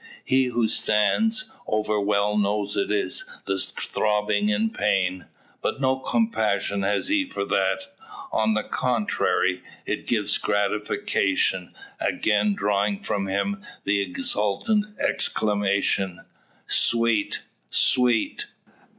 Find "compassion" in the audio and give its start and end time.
5.97-6.81